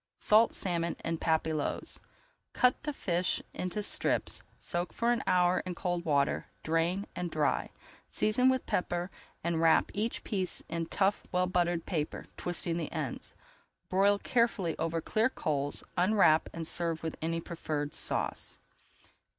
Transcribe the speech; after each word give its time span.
SALT 0.17 0.55
SALMON 0.55 0.95
IN 1.05 1.19
PAPILLOTES 1.19 1.99
Cut 2.53 2.81
the 2.81 2.91
fish 2.91 3.39
into 3.53 3.83
strips, 3.83 4.41
soak 4.57 4.93
for 4.93 5.11
an 5.11 5.21
hour 5.27 5.59
in 5.59 5.75
cold 5.75 6.05
water, 6.05 6.47
drain, 6.63 7.05
and 7.15 7.29
dry. 7.29 7.69
Season 8.09 8.49
with 8.49 8.65
pepper 8.65 9.11
and 9.43 9.61
wrap 9.61 9.91
each 9.93 10.23
piece 10.23 10.63
in 10.67 10.87
tough, 10.87 11.21
well 11.31 11.45
buttered 11.45 11.85
paper, 11.85 12.25
twisting 12.35 12.77
the 12.77 12.91
ends. 12.91 13.35
Broil 13.89 14.17
carefully 14.17 14.75
over 14.79 15.01
clear 15.01 15.29
coals, 15.29 15.83
unwrap 15.95 16.49
and 16.51 16.65
serve 16.65 17.03
with 17.03 17.15
any 17.21 17.39
preferred 17.39 17.93
sauce. 17.93 18.57